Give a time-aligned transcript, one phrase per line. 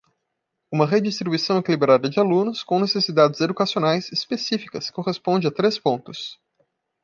[0.73, 6.39] Uma redistribuição equilibrada de alunos com necessidades educacionais específicas corresponde a três pontos.